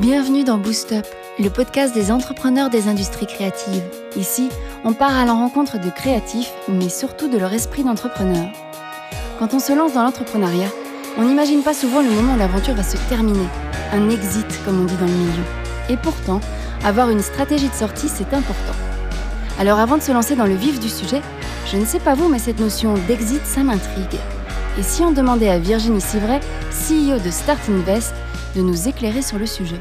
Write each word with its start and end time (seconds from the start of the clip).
Bienvenue 0.00 0.44
dans 0.44 0.58
Boost 0.58 0.92
Up, 0.92 1.04
le 1.40 1.48
podcast 1.48 1.92
des 1.92 2.12
entrepreneurs 2.12 2.70
des 2.70 2.86
industries 2.86 3.26
créatives. 3.26 3.82
Ici, 4.14 4.48
on 4.84 4.92
part 4.92 5.18
à 5.18 5.24
la 5.24 5.32
rencontre 5.32 5.80
de 5.80 5.90
créatifs, 5.90 6.52
mais 6.68 6.88
surtout 6.88 7.28
de 7.28 7.36
leur 7.36 7.52
esprit 7.52 7.82
d'entrepreneur. 7.82 8.46
Quand 9.40 9.54
on 9.54 9.58
se 9.58 9.72
lance 9.72 9.94
dans 9.94 10.04
l'entrepreneuriat, 10.04 10.68
on 11.16 11.24
n'imagine 11.24 11.64
pas 11.64 11.74
souvent 11.74 12.00
le 12.00 12.10
moment 12.10 12.34
où 12.34 12.38
l'aventure 12.38 12.74
va 12.74 12.84
se 12.84 12.96
terminer, 13.08 13.48
un 13.92 14.08
exit 14.08 14.46
comme 14.64 14.82
on 14.82 14.84
dit 14.84 14.96
dans 14.98 15.06
le 15.06 15.12
milieu. 15.12 15.42
Et 15.88 15.96
pourtant, 15.96 16.40
avoir 16.84 17.10
une 17.10 17.20
stratégie 17.20 17.68
de 17.68 17.74
sortie, 17.74 18.08
c'est 18.08 18.32
important. 18.32 18.76
Alors 19.58 19.80
avant 19.80 19.96
de 19.96 20.02
se 20.02 20.12
lancer 20.12 20.36
dans 20.36 20.46
le 20.46 20.54
vif 20.54 20.78
du 20.78 20.90
sujet, 20.90 21.22
je 21.66 21.76
ne 21.76 21.84
sais 21.84 21.98
pas 21.98 22.14
vous, 22.14 22.28
mais 22.28 22.38
cette 22.38 22.60
notion 22.60 22.94
d'exit, 23.08 23.44
ça 23.44 23.64
m'intrigue. 23.64 24.20
Et 24.78 24.84
si 24.84 25.02
on 25.02 25.10
demandait 25.10 25.50
à 25.50 25.58
Virginie 25.58 26.00
Sivray, 26.00 26.38
CEO 26.70 27.18
de 27.18 27.32
Start 27.32 27.68
Invest, 27.68 28.14
de 28.56 28.62
nous 28.62 28.88
éclairer 28.88 29.22
sur 29.22 29.38
le 29.38 29.46
sujet 29.46 29.80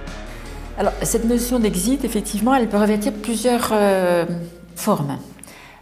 Alors, 0.77 0.93
cette 1.03 1.25
notion 1.25 1.59
d'exit, 1.59 2.03
effectivement, 2.03 2.55
elle 2.55 2.69
peut 2.69 2.77
revêtir 2.77 3.13
plusieurs 3.13 3.69
euh, 3.71 4.25
formes. 4.75 5.17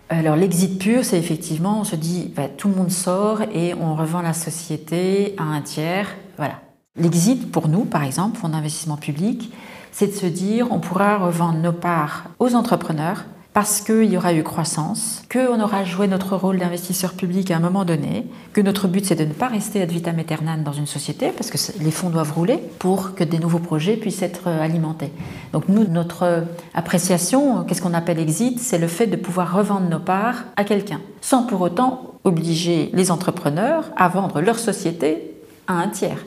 Alors, 0.09 0.35
l'exit 0.35 0.77
pur, 0.77 1.03
c'est 1.03 1.17
effectivement, 1.17 1.81
on 1.81 1.83
se 1.83 1.95
dit, 1.95 2.31
bah, 2.35 2.47
tout 2.47 2.67
le 2.67 2.75
monde 2.75 2.91
sort 2.91 3.41
et 3.53 3.73
on 3.73 3.95
revend 3.95 4.21
la 4.21 4.33
société 4.33 5.35
à 5.37 5.43
un 5.43 5.61
tiers. 5.61 6.07
Voilà. 6.37 6.61
L'exit, 6.95 7.51
pour 7.51 7.67
nous, 7.67 7.85
par 7.85 8.03
exemple, 8.03 8.37
fonds 8.37 8.49
d'investissement 8.49 8.97
public, 8.97 9.51
c'est 9.91 10.07
de 10.07 10.13
se 10.13 10.25
dire, 10.25 10.67
on 10.71 10.79
pourra 10.79 11.17
revendre 11.17 11.57
nos 11.57 11.73
parts 11.73 12.25
aux 12.39 12.53
entrepreneurs 12.53 13.25
parce 13.55 13.79
qu'il 13.79 14.11
y 14.11 14.17
aura 14.17 14.33
eu 14.33 14.43
croissance, 14.43 15.23
qu'on 15.31 15.61
aura 15.61 15.85
joué 15.85 16.09
notre 16.09 16.35
rôle 16.35 16.59
d'investisseur 16.59 17.13
public 17.13 17.51
à 17.51 17.55
un 17.55 17.61
moment 17.61 17.85
donné, 17.85 18.27
que 18.51 18.59
notre 18.59 18.89
but 18.89 19.05
c'est 19.05 19.15
de 19.15 19.23
ne 19.23 19.31
pas 19.31 19.47
rester 19.47 19.81
ad 19.81 19.89
vitam 19.89 20.19
aeternam 20.19 20.61
dans 20.61 20.73
une 20.73 20.85
société, 20.85 21.29
parce 21.29 21.49
que 21.49 21.81
les 21.81 21.91
fonds 21.91 22.09
doivent 22.09 22.33
rouler 22.33 22.59
pour 22.79 23.15
que 23.15 23.23
des 23.23 23.39
nouveaux 23.39 23.59
projets 23.59 23.95
puissent 23.95 24.21
être 24.21 24.49
euh, 24.49 24.61
alimentés. 24.61 25.13
Donc 25.53 25.69
nous, 25.69 25.85
notre 25.85 26.23
euh, 26.23 26.41
appréciation, 26.73 27.63
qu'est-ce 27.63 27.81
qu'on 27.81 27.93
appelle 27.93 28.19
exit, 28.19 28.59
c'est 28.59 28.77
le 28.77 28.87
fait 28.87 29.07
de 29.07 29.15
pouvoir 29.15 29.55
revendre 29.55 29.87
nos 29.89 29.99
parts 29.99 30.43
à 30.57 30.65
quelqu'un, 30.65 30.99
sans 31.21 31.43
pour 31.43 31.61
autant 31.61 32.15
obliger 32.25 32.89
les 32.91 33.09
entrepreneurs 33.09 33.85
à 33.95 34.09
vendre 34.09 34.41
leur 34.41 34.59
société 34.59 35.33
à 35.67 35.75
un 35.75 35.87
tiers. 35.87 36.25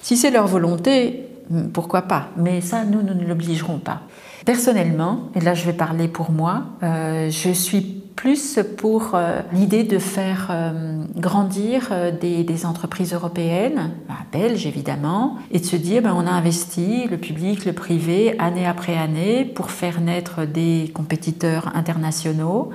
Si 0.00 0.16
c'est 0.16 0.30
leur 0.30 0.46
volonté, 0.46 1.26
hmm, 1.50 1.68
pourquoi 1.74 2.02
pas? 2.02 2.28
Mais 2.38 2.62
ça, 2.62 2.84
nous, 2.86 3.02
nous 3.02 3.12
ne 3.12 3.26
l'obligerons 3.26 3.80
pas. 3.80 4.00
Personnellement, 4.44 5.28
et 5.34 5.40
là 5.40 5.52
je 5.54 5.64
vais 5.64 5.72
parler 5.74 6.08
pour 6.08 6.30
moi, 6.30 6.64
euh, 6.82 7.30
je 7.30 7.50
suis 7.50 7.82
plus 8.16 8.58
pour 8.78 9.12
euh, 9.14 9.40
l'idée 9.52 9.84
de 9.84 9.98
faire 9.98 10.48
euh, 10.50 11.02
grandir 11.16 11.90
des, 12.20 12.66
entreprises 12.66 13.12
européennes, 13.12 13.92
bah, 14.08 14.14
belges 14.32 14.66
évidemment, 14.66 15.36
et 15.50 15.58
de 15.58 15.64
se 15.64 15.76
dire 15.76 16.02
ben, 16.02 16.14
on 16.16 16.26
a 16.26 16.30
investi, 16.30 17.06
le 17.10 17.18
public, 17.18 17.66
le 17.66 17.74
privé, 17.74 18.38
année 18.38 18.66
après 18.66 18.96
année, 18.96 19.44
pour 19.44 19.70
faire 19.70 20.00
naître 20.00 20.46
des 20.46 20.90
compétiteurs 20.94 21.70
internationaux. 21.74 22.70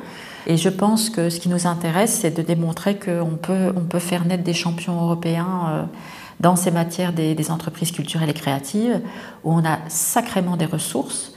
Et 0.47 0.57
je 0.57 0.69
pense 0.69 1.09
que 1.09 1.31
ce 1.31 1.39
qui 1.39 1.49
nous 1.49 1.65
intéresse, 1.65 2.19
c'est 2.21 2.35
de 2.35 2.43
démontrer 2.43 2.97
qu'on 2.99 3.37
peut, 3.41 3.73
on 3.75 3.81
peut 3.81 3.99
faire 3.99 4.25
naître 4.25 4.43
des 4.43 4.53
champions 4.53 5.01
européens 5.01 5.87
dans 6.39 6.55
ces 6.55 6.69
matières 6.69 7.13
des, 7.13 7.33
des 7.33 7.49
entreprises 7.49 7.91
culturelles 7.91 8.29
et 8.29 8.33
créatives, 8.33 9.01
où 9.43 9.53
on 9.53 9.65
a 9.65 9.79
sacrément 9.87 10.57
des 10.57 10.65
ressources 10.65 11.34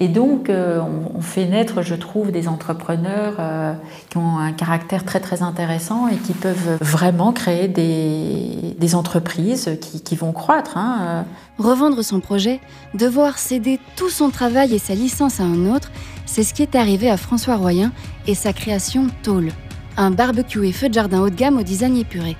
et 0.00 0.06
donc, 0.06 0.48
euh, 0.48 0.80
on, 1.14 1.20
fait 1.20 1.46
naître, 1.46 1.82
je 1.82 1.96
trouve, 1.96 2.30
des 2.30 2.46
entrepreneurs 2.46 3.34
euh, 3.40 3.74
qui 4.08 4.16
ont 4.16 4.38
un 4.38 4.52
caractère 4.52 5.04
très 5.04 5.18
très 5.18 5.42
intéressant 5.42 6.06
et 6.06 6.16
qui 6.16 6.34
peuvent 6.34 6.78
vraiment 6.80 7.32
créer 7.32 7.66
des, 7.66 8.94
entreprises 8.94 9.76
qui, 10.04 10.16
vont 10.16 10.32
croître. 10.32 10.78
Hein. 10.78 11.24
Revendre 11.58 12.02
son 12.02 12.20
projet, 12.20 12.60
devoir 12.94 13.38
céder 13.38 13.80
tout 13.96 14.08
son 14.08 14.30
travail 14.30 14.72
et 14.72 14.78
sa 14.78 14.94
licence 14.94 15.40
à 15.40 15.42
un 15.42 15.66
autre, 15.66 15.90
c'est 16.26 16.44
ce 16.44 16.54
qui 16.54 16.62
est 16.62 16.76
arrivé 16.76 17.10
à 17.10 17.16
François 17.16 17.56
Royen 17.56 17.92
et 18.26 18.34
sa 18.34 18.52
création 18.52 19.08
Tôle, 19.22 19.50
un 19.96 20.10
barbecue 20.12 20.66
et 20.66 20.72
feu 20.72 20.88
de 20.88 20.94
jardin 20.94 21.20
haut 21.20 21.30
de 21.30 21.34
gamme 21.34 21.58
au 21.58 21.62
design 21.62 21.96
épuré. 21.96 22.36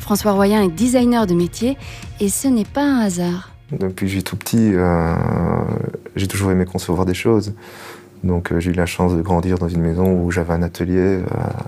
François 0.00 0.32
Royen 0.32 0.62
est 0.62 0.68
designer 0.68 1.26
de 1.26 1.34
métier 1.34 1.76
et 2.18 2.30
ce 2.30 2.48
n'est 2.48 2.64
pas 2.64 2.82
un 2.82 3.00
hasard. 3.00 3.52
Depuis 3.72 4.06
que 4.06 4.12
j'ai 4.12 4.22
tout 4.22 4.36
petit, 4.36 4.72
euh, 4.72 5.14
j'ai 6.18 6.26
toujours 6.26 6.50
aimé 6.50 6.64
concevoir 6.64 7.06
des 7.06 7.14
choses. 7.14 7.52
Donc 8.24 8.52
euh, 8.52 8.60
j'ai 8.60 8.70
eu 8.70 8.74
la 8.74 8.86
chance 8.86 9.14
de 9.14 9.22
grandir 9.22 9.58
dans 9.58 9.68
une 9.68 9.80
maison 9.80 10.22
où 10.22 10.30
j'avais 10.30 10.52
un 10.52 10.62
atelier, 10.62 10.98
euh, 10.98 11.22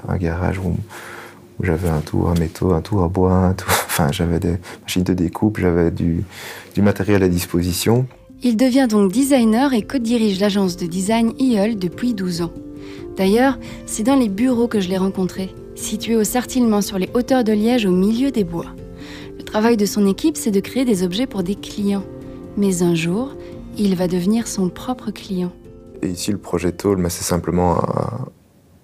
un 0.09 0.17
garage 0.17 0.59
où, 0.59 0.77
j'avais 1.63 1.91
un 1.91 2.01
tour 2.01 2.31
à 2.31 2.35
métaux, 2.35 2.73
un 2.73 2.81
tour 2.81 3.03
à 3.03 3.09
bois, 3.09 3.35
un 3.35 3.53
tour... 3.53 3.69
enfin 3.87 4.11
j'avais 4.13 4.41
des 4.41 4.57
machines 4.83 5.03
de 5.03 5.13
découpe, 5.13 5.61
j'avais 5.61 5.91
du, 5.91 6.25
matériel 6.79 7.23
à 7.23 7.29
disposition. 7.29 8.07
Il 8.43 8.57
devient 8.57 8.87
donc 8.89 9.13
designer 9.13 9.75
et 9.75 9.83
co-dirige 9.83 10.41
l'agence 10.41 10.79
de 10.79 10.87
design 10.87 11.35
IEL 11.39 11.79
depuis 11.79 12.15
12 12.15 12.41
ans. 12.43 12.53
D'ailleurs, 13.19 13.59
c'est 13.85 14.03
dans 14.03 14.17
les 14.17 14.31
bureaux 14.31 14.67
que 14.67 14.81
je 14.81 14.89
l'ai 14.89 14.97
rencontré, 14.97 15.55
situé 15.75 16.17
au 16.17 16.25
Sartillement 16.25 16.81
sur 16.81 16.99
les 16.99 17.11
hauteurs 17.13 17.45
de 17.45 17.53
Liège 17.53 17.85
au 17.85 17.91
milieu 17.91 18.31
des 18.31 18.45
bois. 18.45 18.75
Le 19.37 19.45
travail 19.45 19.77
de 19.77 19.85
son 19.85 20.07
équipe, 20.07 20.39
c'est 20.39 20.51
de 20.51 20.61
créer 20.61 20.87
des 20.87 21.03
objets 21.03 21.27
pour 21.27 21.43
des 21.43 21.55
clients. 21.55 22.05
Mais 22.57 22.83
un 22.83 22.95
jour, 22.95 23.37
il 23.81 23.97
va 23.97 24.09
devenir 24.09 24.47
son 24.47 24.69
propre 24.69 25.11
client. 25.11 25.53
Ici, 26.03 26.33
le 26.33 26.39
projet 26.39 26.73
Toll, 26.73 27.05
c'est 27.09 27.25
simplement 27.25 27.79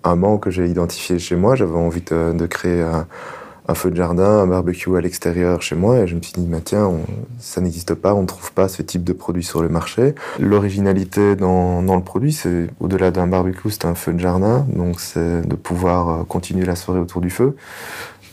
un, 0.04 0.16
manque 0.16 0.44
que 0.44 0.50
j'ai 0.50 0.66
identifié 0.66 1.18
chez 1.18 1.36
moi. 1.36 1.54
J'avais 1.54 1.76
envie 1.76 2.00
de, 2.00 2.46
créer 2.46 2.82
un, 2.82 3.74
feu 3.74 3.90
de 3.90 3.96
jardin, 3.96 4.24
un 4.24 4.46
barbecue 4.46 4.96
à 4.96 5.00
l'extérieur 5.00 5.60
chez 5.60 5.76
moi. 5.76 5.98
Et 5.98 6.06
je 6.06 6.14
me 6.14 6.22
suis 6.22 6.32
dit, 6.34 6.48
tiens, 6.64 6.90
ça 7.38 7.60
n'existe 7.60 7.94
pas, 7.94 8.14
on 8.14 8.22
ne 8.22 8.26
trouve 8.26 8.52
pas 8.52 8.68
ce 8.68 8.82
type 8.82 9.04
de 9.04 9.12
produit 9.12 9.42
sur 9.44 9.62
le 9.62 9.68
marché. 9.68 10.14
L'originalité 10.38 11.36
dans, 11.36 11.82
dans, 11.82 11.96
le 11.96 12.02
produit, 12.02 12.32
c'est 12.32 12.68
au-delà 12.80 13.10
d'un 13.10 13.26
barbecue, 13.26 13.70
c'est 13.70 13.84
un 13.84 13.94
feu 13.94 14.12
de 14.12 14.20
jardin. 14.20 14.66
Donc, 14.74 15.00
c'est 15.00 15.46
de 15.46 15.56
pouvoir 15.56 16.08
euh, 16.08 16.24
continuer 16.24 16.64
la 16.64 16.76
soirée 16.76 17.00
autour 17.00 17.20
du 17.20 17.30
feu 17.30 17.56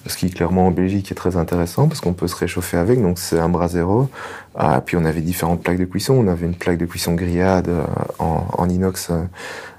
ce 0.06 0.18
qui 0.18 0.30
clairement 0.30 0.68
en 0.68 0.72
Belgique 0.72 1.12
est 1.12 1.16
très 1.16 1.38
intéressant 1.38 1.88
parce 1.88 2.02
qu'on 2.02 2.14
peut 2.14 2.28
se 2.28 2.36
réchauffer 2.36 2.78
avec, 2.78 3.02
donc 3.02 3.18
c'est 3.20 3.40
un 3.40 3.50
bras 3.50 3.70
zéro. 3.70 4.10
Ah, 4.56 4.82
puis 4.86 4.98
on 4.98 5.06
avait 5.06 5.22
différentes 5.22 5.64
plaques 5.64 5.78
de 5.78 5.86
cuisson. 5.86 6.14
On 6.14 6.28
avait 6.28 6.46
une 6.46 6.56
plaque 6.56 6.78
de 6.78 6.86
cuisson 6.86 7.14
grillade 7.14 7.70
euh, 7.70 7.86
en, 8.20 8.70
inox 8.70 9.10
euh, 9.10 9.24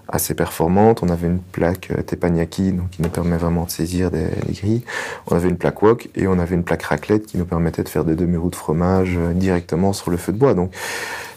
assez 0.08 0.34
performante. 0.34 1.02
On 1.02 1.08
avait 1.10 1.26
une 1.26 1.40
plaque 1.40 1.90
euh, 1.90 2.02
teppanyaki, 2.02 2.72
donc 2.72 2.90
qui 2.90 3.02
nous 3.02 3.10
permet 3.10 3.36
vraiment 3.36 3.64
de 3.64 3.70
saisir 3.70 4.10
des, 4.10 4.28
grilles. 4.48 4.82
On 5.26 5.36
avait 5.36 5.48
une 5.48 5.58
plaque 5.58 5.82
wok 5.82 6.08
et 6.14 6.26
on 6.26 6.38
avait 6.38 6.54
une 6.54 6.64
plaque 6.64 6.84
raclette 6.84 7.26
qui 7.26 7.36
nous 7.36 7.44
permettait 7.44 7.82
de 7.82 7.88
faire 7.88 8.04
des 8.04 8.16
demi-roues 8.16 8.50
de 8.50 8.56
fromage 8.56 9.18
directement 9.34 9.92
sur 9.92 10.10
le 10.10 10.16
feu 10.16 10.32
de 10.32 10.38
bois. 10.38 10.54
Donc 10.54 10.72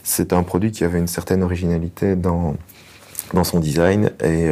c'est 0.03 0.31
un 0.31 0.43
produit 0.43 0.71
qui 0.71 0.85
avait 0.85 0.99
une 0.99 1.07
certaine 1.07 1.43
originalité 1.43 2.15
dans 2.15 2.55
dans 3.33 3.43
son 3.43 3.59
design 3.59 4.11
et 4.23 4.49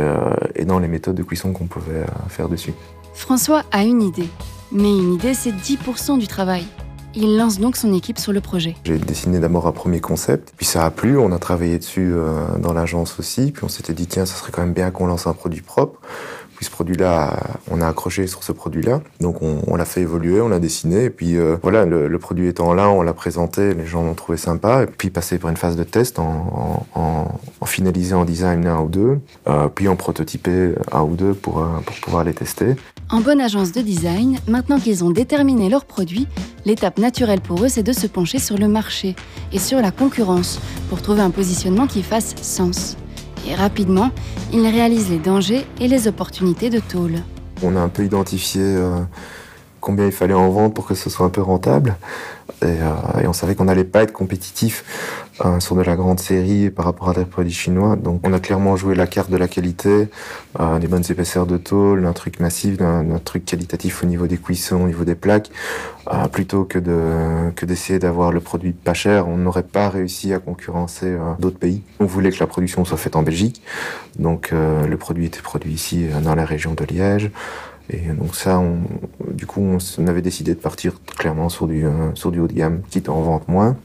dans 0.65 0.79
les 0.79 0.89
méthodes 0.89 1.15
de 1.15 1.23
cuisson 1.23 1.53
qu'on 1.53 1.67
pouvait 1.67 2.03
faire 2.27 2.49
dessus. 2.49 2.73
François 3.15 3.63
a 3.71 3.83
une 3.83 4.01
idée, 4.01 4.29
mais 4.71 4.89
une 4.89 5.13
idée, 5.13 5.33
c'est 5.33 5.51
10% 5.51 6.19
du 6.19 6.27
travail. 6.27 6.65
Il 7.15 7.37
lance 7.37 7.59
donc 7.59 7.77
son 7.77 7.93
équipe 7.93 8.19
sur 8.19 8.33
le 8.33 8.41
projet. 8.41 8.75
J'ai 8.83 8.97
dessiné 8.97 9.39
d'abord 9.39 9.67
un 9.67 9.71
premier 9.71 10.01
concept, 10.01 10.53
puis 10.57 10.65
ça 10.65 10.85
a 10.85 10.91
plu, 10.91 11.17
on 11.17 11.31
a 11.31 11.39
travaillé 11.39 11.79
dessus 11.79 12.11
euh, 12.13 12.57
dans 12.59 12.73
l'agence 12.73 13.17
aussi, 13.17 13.51
puis 13.51 13.63
on 13.63 13.69
s'était 13.69 13.93
dit 13.93 14.05
tiens, 14.05 14.25
ça 14.25 14.35
serait 14.35 14.51
quand 14.51 14.61
même 14.61 14.73
bien 14.73 14.91
qu'on 14.91 15.07
lance 15.07 15.25
un 15.25 15.33
produit 15.33 15.61
propre. 15.61 16.01
Puis 16.55 16.65
ce 16.65 16.71
produit-là, 16.71 17.37
on 17.69 17.81
a 17.81 17.87
accroché 17.87 18.27
sur 18.27 18.43
ce 18.43 18.53
produit-là. 18.53 19.01
Donc 19.19 19.41
on, 19.41 19.75
l'a 19.75 19.83
fait 19.83 20.01
évoluer, 20.01 20.39
on 20.39 20.47
l'a 20.47 20.59
dessiné. 20.59 21.05
Et 21.05 21.09
puis 21.09 21.37
euh, 21.37 21.57
voilà, 21.61 21.85
le, 21.85 22.17
produit 22.17 22.47
étant 22.47 22.73
là, 22.73 22.89
on 22.89 23.01
l'a 23.01 23.13
présenté, 23.13 23.73
les 23.73 23.85
gens 23.85 24.03
l'ont 24.03 24.13
trouvé 24.13 24.37
sympa. 24.37 24.85
Puis 24.85 25.09
passer 25.09 25.37
par 25.37 25.49
une 25.49 25.57
phase 25.57 25.75
de 25.75 25.83
test 25.83 26.17
en, 26.17 26.85
en, 26.95 27.27
en 27.59 27.65
finaliser 27.65 28.15
en 28.15 28.23
design 28.23 28.65
un 28.67 28.79
ou 28.79 28.87
deux, 28.87 29.19
euh, 29.47 29.67
puis 29.67 29.89
en 29.89 29.97
prototyper 29.97 30.75
un 30.91 31.01
ou 31.01 31.15
deux 31.15 31.33
pour 31.33 31.61
pouvoir 32.01 32.23
les 32.23 32.33
tester. 32.33 32.75
En 33.11 33.21
bonne 33.21 33.39
agence 33.39 33.71
de 33.71 33.81
design, 33.81 34.39
maintenant 34.47 34.79
qu'ils 34.79 35.03
ont 35.03 35.11
déterminé 35.11 35.69
leur 35.69 35.85
produit, 35.85 36.27
l'étape 36.65 36.97
naturelle 36.97 37.41
pour 37.41 37.63
eux, 37.63 37.69
c'est 37.69 37.83
de 37.83 37.93
se 37.93 38.07
pencher 38.07 38.39
sur 38.39 38.57
le 38.57 38.67
marché 38.67 39.15
et 39.53 39.59
sur 39.59 39.81
la 39.81 39.91
concurrence 39.91 40.59
pour 40.89 41.01
trouver 41.01 41.21
un 41.21 41.29
positionnement 41.31 41.87
qui 41.87 42.01
fasse 42.01 42.35
sens 42.41 42.97
et 43.47 43.55
rapidement, 43.55 44.11
il 44.53 44.65
réalise 44.65 45.09
les 45.09 45.19
dangers 45.19 45.65
et 45.79 45.87
les 45.87 46.07
opportunités 46.07 46.69
de 46.69 46.79
tôle. 46.79 47.21
On 47.63 47.75
a 47.75 47.79
un 47.79 47.89
peu 47.89 48.03
identifié 48.03 48.61
euh, 48.61 48.99
combien 49.81 50.05
il 50.05 50.11
fallait 50.11 50.33
en 50.33 50.49
vendre 50.49 50.73
pour 50.73 50.85
que 50.87 50.95
ce 50.95 51.09
soit 51.09 51.25
un 51.25 51.29
peu 51.29 51.41
rentable. 51.41 51.95
Et, 52.61 52.65
euh, 52.65 53.27
on 53.27 53.33
savait 53.33 53.55
qu'on 53.55 53.65
n'allait 53.65 53.83
pas 53.83 54.03
être 54.03 54.13
compétitif 54.13 54.83
euh, 55.43 55.59
sur 55.59 55.75
de 55.75 55.81
la 55.81 55.95
grande 55.95 56.19
série 56.19 56.69
par 56.69 56.85
rapport 56.85 57.09
à 57.09 57.13
des 57.13 57.25
produits 57.25 57.51
chinois. 57.51 57.95
Donc 57.95 58.21
on 58.25 58.33
a 58.33 58.39
clairement 58.39 58.75
joué 58.77 58.95
la 58.95 59.07
carte 59.07 59.29
de 59.29 59.37
la 59.37 59.47
qualité, 59.47 60.07
euh, 60.59 60.79
des 60.79 60.87
bonnes 60.87 61.03
épaisseurs 61.09 61.45
de 61.45 61.57
tôle, 61.57 62.05
un 62.05 62.13
truc 62.13 62.39
massif, 62.39 62.79
un, 62.81 63.19
truc 63.19 63.45
qualitatif 63.45 64.03
au 64.03 64.05
niveau 64.05 64.27
des 64.27 64.37
cuissons, 64.37 64.83
au 64.83 64.87
niveau 64.87 65.03
des 65.03 65.15
plaques, 65.15 65.49
euh, 66.13 66.27
plutôt 66.27 66.63
que 66.63 66.79
de 66.79 67.51
que 67.55 67.65
d'essayer 67.65 67.99
d'avoir 67.99 68.31
le 68.31 68.39
produit 68.39 68.71
pas 68.71 68.93
cher. 68.93 69.27
On 69.27 69.37
n'aurait 69.37 69.63
pas 69.63 69.89
réussi 69.89 70.33
à 70.33 70.39
concurrencer 70.39 71.07
euh, 71.07 71.33
d'autres 71.39 71.59
pays. 71.59 71.81
On 71.99 72.05
voulait 72.05 72.31
que 72.31 72.39
la 72.39 72.47
production 72.47 72.85
soit 72.85 72.97
faite 72.97 73.15
en 73.15 73.23
Belgique, 73.23 73.61
donc 74.17 74.51
le 74.51 74.95
produit 74.95 75.25
était 75.25 75.41
produit 75.41 75.73
ici 75.73 76.07
dans 76.23 76.35
la 76.35 76.45
région 76.45 76.73
de 76.73 76.85
Liège. 76.85 77.31
Et 77.89 78.09
donc 78.13 78.35
ça, 78.35 78.59
on, 78.59 78.79
du 79.33 79.45
coup, 79.45 79.61
on 79.61 80.07
avait 80.07 80.21
décidé 80.21 80.55
de 80.55 80.59
partir 80.59 80.93
clairement 81.03 81.49
sur 81.49 81.67
du, 81.67 81.81
du 81.83 82.39
haut 82.39 82.47
de 82.47 82.53
gamme, 82.53 82.81
quitte 82.89 83.09
à 83.09 83.11
en 83.11 83.21
vente 83.21 83.47
moins. 83.47 83.77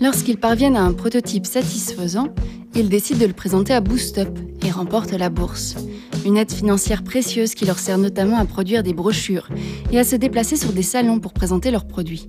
Lorsqu'ils 0.00 0.38
parviennent 0.38 0.76
à 0.76 0.82
un 0.82 0.92
prototype 0.92 1.46
satisfaisant, 1.46 2.28
ils 2.74 2.88
décident 2.88 3.20
de 3.20 3.26
le 3.26 3.32
présenter 3.32 3.72
à 3.72 3.80
Boost 3.80 4.18
Up 4.18 4.38
et 4.64 4.70
remportent 4.70 5.12
la 5.12 5.30
bourse. 5.30 5.76
Une 6.24 6.36
aide 6.36 6.52
financière 6.52 7.02
précieuse 7.02 7.54
qui 7.54 7.64
leur 7.64 7.78
sert 7.78 7.98
notamment 7.98 8.36
à 8.38 8.44
produire 8.44 8.82
des 8.82 8.92
brochures 8.92 9.48
et 9.92 9.98
à 9.98 10.04
se 10.04 10.16
déplacer 10.16 10.56
sur 10.56 10.72
des 10.72 10.82
salons 10.82 11.20
pour 11.20 11.32
présenter 11.32 11.70
leurs 11.70 11.86
produits. 11.86 12.28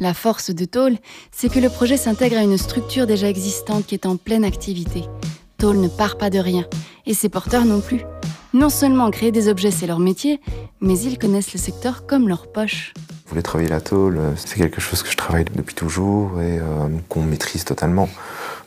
La 0.00 0.14
force 0.14 0.50
de 0.50 0.64
Toll, 0.64 0.96
c'est 1.32 1.50
que 1.50 1.58
le 1.58 1.68
projet 1.68 1.96
s'intègre 1.96 2.36
à 2.36 2.42
une 2.42 2.58
structure 2.58 3.06
déjà 3.06 3.28
existante 3.28 3.86
qui 3.86 3.94
est 3.94 4.06
en 4.06 4.16
pleine 4.16 4.44
activité. 4.44 5.04
Toll 5.56 5.78
ne 5.78 5.88
part 5.88 6.18
pas 6.18 6.30
de 6.30 6.38
rien, 6.38 6.66
et 7.06 7.14
ses 7.14 7.28
porteurs 7.28 7.64
non 7.64 7.80
plus. 7.80 8.02
Non 8.54 8.70
seulement 8.70 9.10
créer 9.10 9.30
des 9.30 9.48
objets, 9.48 9.70
c'est 9.70 9.86
leur 9.86 9.98
métier, 9.98 10.40
mais 10.80 10.98
ils 10.98 11.18
connaissent 11.18 11.52
le 11.52 11.58
secteur 11.58 12.06
comme 12.06 12.28
leur 12.28 12.50
poche. 12.50 12.94
Vous 12.96 13.30
voulez 13.30 13.42
travailler 13.42 13.68
la 13.68 13.82
tôle, 13.82 14.18
c'est 14.36 14.56
quelque 14.56 14.80
chose 14.80 15.02
que 15.02 15.10
je 15.10 15.16
travaille 15.16 15.44
depuis 15.54 15.74
toujours 15.74 16.40
et 16.40 16.58
euh, 16.58 16.88
qu'on 17.10 17.22
maîtrise 17.22 17.64
totalement. 17.64 18.08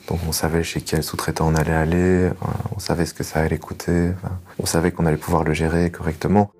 Donc 0.07 0.19
on 0.27 0.31
savait 0.31 0.61
chez 0.61 0.81
quel 0.81 1.01
sous-traitant 1.01 1.47
on 1.47 1.55
allait 1.55 1.71
aller, 1.71 1.97
euh, 1.97 2.31
on 2.75 2.79
savait 2.79 3.07
ce 3.07 3.15
que 3.15 3.23
ça 3.23 3.39
allait 3.39 3.57
coûter, 3.57 4.11
on 4.59 4.67
savait 4.67 4.91
qu'on 4.91 5.07
allait 5.07 5.17
pouvoir 5.17 5.43
le 5.43 5.53
gérer 5.53 5.89
correctement. 5.89 6.51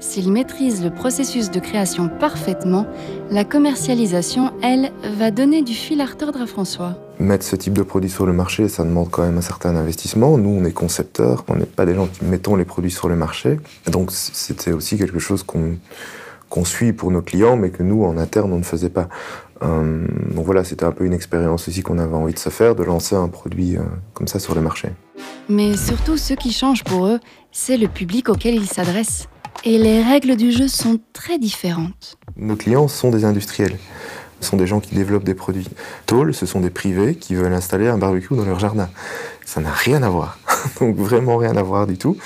S'ils 0.00 0.32
maîtrisent 0.32 0.82
le 0.82 0.90
processus 0.90 1.50
de 1.50 1.60
création 1.60 2.08
parfaitement, 2.08 2.86
la 3.30 3.44
commercialisation, 3.44 4.52
elle, 4.62 4.92
va 5.16 5.30
donner 5.30 5.62
du 5.62 5.74
fil 5.74 6.00
à 6.00 6.06
retordre 6.06 6.40
à 6.40 6.46
François. 6.46 6.96
Mettre 7.18 7.44
ce 7.44 7.56
type 7.56 7.74
de 7.74 7.82
produit 7.82 8.10
sur 8.10 8.26
le 8.26 8.32
marché, 8.32 8.68
ça 8.68 8.84
demande 8.84 9.10
quand 9.10 9.22
même 9.22 9.38
un 9.38 9.42
certain 9.42 9.76
investissement. 9.76 10.38
Nous, 10.38 10.48
on 10.48 10.64
est 10.64 10.72
concepteurs, 10.72 11.44
on 11.48 11.56
n'est 11.56 11.66
pas 11.66 11.86
des 11.86 11.94
gens 11.94 12.06
qui 12.06 12.24
mettons 12.24 12.56
les 12.56 12.64
produits 12.64 12.90
sur 12.90 13.08
le 13.08 13.16
marché. 13.16 13.58
Donc 13.90 14.10
c'était 14.10 14.72
aussi 14.72 14.98
quelque 14.98 15.18
chose 15.18 15.42
qu'on 15.42 15.76
qu'on 16.52 16.66
suit 16.66 16.92
pour 16.92 17.10
nos 17.10 17.22
clients, 17.22 17.56
mais 17.56 17.70
que 17.70 17.82
nous, 17.82 18.04
en 18.04 18.18
interne, 18.18 18.52
on 18.52 18.58
ne 18.58 18.62
faisait 18.62 18.90
pas. 18.90 19.08
Euh, 19.62 20.06
donc 20.34 20.44
voilà, 20.44 20.64
c'était 20.64 20.84
un 20.84 20.92
peu 20.92 21.06
une 21.06 21.14
expérience 21.14 21.66
aussi 21.66 21.82
qu'on 21.82 21.98
avait 21.98 22.14
envie 22.14 22.34
de 22.34 22.38
se 22.38 22.50
faire, 22.50 22.74
de 22.74 22.82
lancer 22.82 23.16
un 23.16 23.28
produit 23.28 23.78
euh, 23.78 23.82
comme 24.12 24.28
ça 24.28 24.38
sur 24.38 24.54
le 24.54 24.60
marché. 24.60 24.90
Mais 25.48 25.78
surtout, 25.78 26.18
ce 26.18 26.34
qui 26.34 26.52
change 26.52 26.84
pour 26.84 27.06
eux, 27.06 27.20
c'est 27.52 27.78
le 27.78 27.88
public 27.88 28.28
auquel 28.28 28.54
ils 28.54 28.66
s'adressent. 28.68 29.28
Et 29.64 29.78
les 29.78 30.02
règles 30.02 30.36
du 30.36 30.52
jeu 30.52 30.68
sont 30.68 30.98
très 31.14 31.38
différentes. 31.38 32.18
Nos 32.36 32.56
clients 32.56 32.88
sont 32.88 33.10
des 33.10 33.24
industriels. 33.24 33.78
Ce 34.42 34.48
sont 34.48 34.56
des 34.56 34.66
gens 34.66 34.80
qui 34.80 34.94
développent 34.94 35.24
des 35.24 35.34
produits. 35.34 35.68
Toll, 36.06 36.34
ce 36.34 36.46
sont 36.46 36.60
des 36.60 36.70
privés 36.70 37.14
qui 37.14 37.36
veulent 37.36 37.52
installer 37.52 37.86
un 37.86 37.96
barbecue 37.96 38.34
dans 38.34 38.44
leur 38.44 38.58
jardin. 38.58 38.90
Ça 39.46 39.60
n'a 39.60 39.70
rien 39.70 40.02
à 40.02 40.08
voir. 40.08 40.38
donc 40.80 40.96
vraiment 40.96 41.36
rien 41.36 41.56
à 41.56 41.62
voir 41.62 41.86
du 41.86 41.96
tout. 41.96 42.16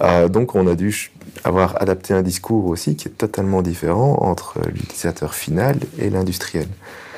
Euh, 0.00 0.28
donc 0.28 0.54
on 0.54 0.66
a 0.66 0.74
dû 0.74 1.12
avoir 1.44 1.80
adapté 1.80 2.14
un 2.14 2.22
discours 2.22 2.66
aussi 2.66 2.96
qui 2.96 3.08
est 3.08 3.12
totalement 3.12 3.60
différent 3.60 4.18
entre 4.22 4.58
l'utilisateur 4.72 5.34
final 5.34 5.76
et 5.98 6.08
l'industriel. 6.08 6.68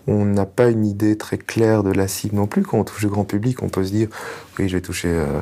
On 0.08 0.24
n'a 0.24 0.46
pas 0.46 0.68
une 0.68 0.84
idée 0.84 1.16
très 1.16 1.38
claire 1.38 1.84
de 1.84 1.92
la 1.92 2.08
cible 2.08 2.34
non 2.34 2.48
plus. 2.48 2.62
Quand 2.62 2.78
on 2.78 2.84
touche 2.84 3.02
le 3.02 3.08
grand 3.08 3.24
public, 3.24 3.62
on 3.62 3.68
peut 3.68 3.84
se 3.84 3.92
dire 3.92 4.08
oui, 4.58 4.68
je 4.68 4.76
vais 4.76 4.82
toucher 4.82 5.08
euh, 5.08 5.40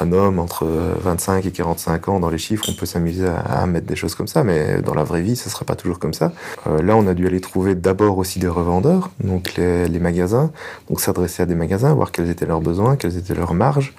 un 0.00 0.12
homme 0.12 0.38
entre 0.38 0.66
25 0.66 1.44
et 1.46 1.50
45 1.50 2.08
ans. 2.08 2.20
Dans 2.20 2.30
les 2.30 2.38
chiffres, 2.38 2.64
on 2.68 2.74
peut 2.74 2.86
s'amuser 2.86 3.26
à, 3.26 3.66
mettre 3.66 3.86
des 3.86 3.96
choses 3.96 4.14
comme 4.14 4.26
ça, 4.26 4.44
mais 4.44 4.80
dans 4.82 4.94
la 4.94 5.04
vraie 5.04 5.22
vie, 5.22 5.36
ce 5.36 5.48
ne 5.48 5.50
sera 5.50 5.64
pas 5.64 5.76
toujours 5.76 5.98
comme 5.98 6.14
ça. 6.14 6.32
Euh, 6.66 6.82
là, 6.82 6.96
on 6.96 7.06
a 7.06 7.14
dû 7.14 7.26
aller 7.26 7.40
trouver 7.40 7.74
d'abord 7.74 8.18
aussi 8.18 8.38
des 8.38 8.48
revendeurs, 8.48 9.10
donc 9.22 9.54
les, 9.56 9.88
magasins, 9.98 10.50
donc 10.88 11.00
s'adresser 11.00 11.42
à 11.42 11.46
des 11.46 11.54
magasins, 11.54 11.94
voir 11.94 12.12
quels 12.12 12.30
étaient 12.30 12.46
leurs 12.46 12.60
besoins, 12.60 12.96
quelles 12.96 13.16
étaient 13.16 13.34
leurs 13.34 13.54
marges. 13.54 13.94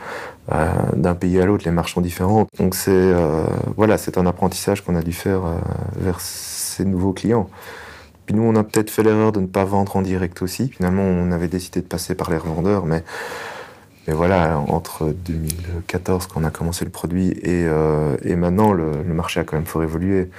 Euh, 0.51 0.71
d'un 0.95 1.15
pays 1.15 1.39
à 1.39 1.45
l'autre, 1.45 1.63
les 1.65 1.71
marges 1.71 1.93
sont 1.93 2.01
différentes. 2.01 2.49
Donc 2.59 2.75
c'est 2.75 3.13
voilà, 3.77 3.97
c'est 3.97 4.17
un 4.17 4.25
apprentissage 4.25 4.83
qu'on 4.83 4.95
a 4.95 5.01
dû 5.01 5.13
faire 5.13 5.41
vers 5.95 6.19
ces 6.19 6.83
nouveaux 6.85 7.13
clients. 7.13 7.49
Puis 8.25 8.35
nous, 8.35 8.43
on 8.43 8.55
a 8.55 8.63
peut-être 8.63 8.89
fait 8.89 9.03
l'erreur 9.03 9.31
de 9.31 9.39
ne 9.39 9.47
pas 9.47 9.65
vendre 9.65 9.95
en 9.97 10.01
direct 10.01 10.41
aussi. 10.41 10.69
Finalement, 10.69 11.03
on 11.03 11.31
avait 11.31 11.47
décidé 11.47 11.81
de 11.81 11.85
passer 11.85 12.15
par 12.15 12.29
les 12.29 12.37
revendeurs, 12.37 12.85
mais, 12.85 13.03
mais 14.07 14.13
voilà, 14.13 14.59
entre 14.59 15.13
2014, 15.25 16.27
quand 16.27 16.41
on 16.41 16.43
a 16.43 16.49
commencé 16.49 16.83
le 16.83 16.91
produit, 16.91 17.29
et, 17.41 17.65
euh, 17.65 18.17
et 18.23 18.35
maintenant, 18.35 18.73
le, 18.73 19.03
marché 19.05 19.39
a 19.39 19.43
quand 19.43 19.55
même 19.55 19.65
fort 19.65 19.83
évolué. 19.83 20.29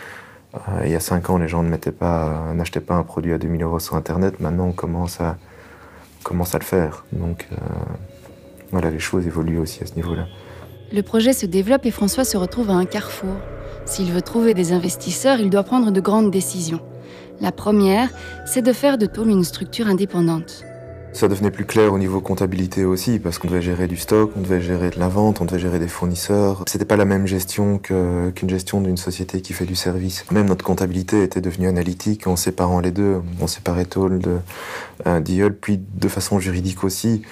Euh, 0.55 0.59
il 0.85 0.91
y 0.91 0.95
a 0.95 1.01
cinq 1.01 1.31
ans, 1.31 1.39
les 1.39 1.49
gens 1.49 1.63
ne 1.63 1.71
mettaient 1.71 1.91
pas, 1.91 2.53
n'achetaient 2.55 2.81
pas 2.81 2.95
un 2.95 3.05
produit 3.05 3.33
à 3.33 3.39
2000 3.39 3.63
euros 3.63 3.79
sur 3.79 3.97
Internet. 3.97 4.39
Maintenant, 4.39 4.67
on 4.67 4.73
commence 4.73 5.21
à, 5.21 5.39
commence 6.23 6.55
à 6.55 6.59
le 6.59 6.65
faire. 6.65 7.07
Donc, 7.13 7.49
euh, 7.53 7.57
voilà, 8.71 8.91
les 8.91 8.99
choses 8.99 9.27
évoluent 9.27 9.59
aussi 9.59 9.83
à 9.83 9.87
ce 9.87 9.95
niveau-là. 9.95 10.27
Le 10.93 11.03
projet 11.03 11.33
se 11.33 11.47
développe 11.47 11.87
et 11.87 11.91
François 11.91 12.25
se 12.25 12.37
retrouve 12.37 12.69
à 12.69 12.75
un 12.75 12.85
carrefour. 12.85 13.35
S'il 13.87 14.13
veut 14.13 14.23
trouver 14.23 14.53
des 14.53 14.73
investisseurs, 14.73 15.41
il 15.41 15.49
doit 15.49 15.63
prendre 15.63 15.91
de 15.91 16.01
grandes 16.01 16.31
décisions. 16.31 16.81
La 17.41 17.51
première, 17.51 18.11
c'est 18.47 18.63
de 18.63 18.73
faire 18.73 18.99
de 18.99 19.07
Toll 19.07 19.31
une 19.31 19.45
structure 19.45 19.89
indépendante. 19.89 20.65
Ça 21.15 21.29
devenait 21.29 21.53
plus 21.53 21.65
clair 21.65 21.93
au 21.93 21.99
niveau 21.99 22.21
comptabilité 22.21 22.85
aussi, 22.85 23.21
parce 23.21 23.39
qu'on 23.39 23.47
devait 23.47 23.63
gérer 23.63 23.87
du 23.87 23.97
stock, 23.97 24.33
on 24.37 24.41
devait 24.41 24.61
gérer 24.61 24.91
de 24.91 24.99
la 24.99 25.07
vente, 25.07 25.41
on 25.41 25.45
devait 25.45 25.61
gérer 25.61 25.79
des 25.79 25.87
fournisseurs. 25.87 26.65
C'était 26.67 26.85
pas 26.85 26.97
la 26.97 27.05
même 27.05 27.29
gestion 27.29 27.79
qu'une 27.79 28.51
gestion 28.51 28.81
d'une 28.81 28.97
société 28.97 29.41
qui 29.41 29.53
fait 29.53 29.65
du 29.65 29.77
service. 29.77 30.29
Même 30.33 30.47
notre 30.47 30.65
comptabilité 30.65 31.23
était 31.23 31.41
devenue 31.41 31.69
analytique 31.69 32.27
en 32.27 32.35
séparant 32.35 32.81
les 32.81 32.91
deux. 32.91 33.23
On 33.41 33.47
séparait 33.47 33.85
Toll 33.85 34.19
de 34.19 34.39
euh, 35.07 35.21
Diol, 35.21 35.55
puis 35.55 35.79
de 35.79 36.09
façon 36.09 36.41
juridique 36.41 36.83
aussi. 36.83 37.23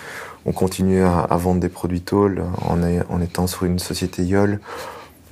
On 0.46 0.52
continuait 0.52 1.02
à, 1.02 1.36
vendre 1.36 1.60
des 1.60 1.68
produits 1.68 2.02
Toll 2.02 2.40
en, 2.64 2.78
en 2.80 3.20
étant 3.20 3.48
sur 3.48 3.64
une 3.64 3.80
société 3.80 4.22
YOL 4.22 4.60